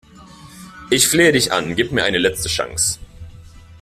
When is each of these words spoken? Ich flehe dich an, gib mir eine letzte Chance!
Ich 0.89 1.07
flehe 1.07 1.31
dich 1.31 1.51
an, 1.53 1.75
gib 1.75 1.91
mir 1.91 2.03
eine 2.03 2.17
letzte 2.17 2.49
Chance! 2.49 2.97